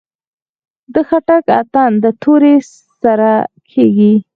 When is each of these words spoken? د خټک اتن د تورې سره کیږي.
د 0.93 0.95
خټک 1.09 1.45
اتن 1.59 1.91
د 2.03 2.05
تورې 2.21 2.55
سره 3.03 3.31
کیږي. 3.71 4.13